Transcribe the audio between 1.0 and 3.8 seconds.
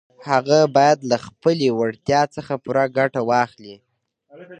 له خپلې وړتيا څخه پوره ګټه واخلي.